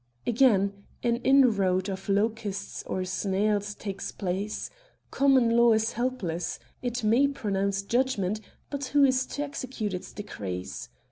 [0.25, 4.71] Again: an inroad of locusts or snails takes place.
[5.11, 8.41] Common law is helpless, it may pronounce judgment,
[8.71, 10.89] but who is to execute its decrees?